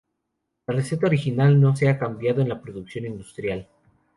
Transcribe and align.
La 0.65 0.73
receta 0.73 1.05
original 1.05 1.61
no 1.61 1.75
se 1.75 1.87
ha 1.87 1.99
cambiado 1.99 2.41
en 2.41 2.49
la 2.49 2.59
producción 2.59 3.05
industrial. 3.05 3.67